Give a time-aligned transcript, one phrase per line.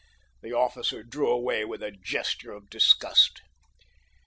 [0.41, 3.43] The officer drew away with a gesture of disgust.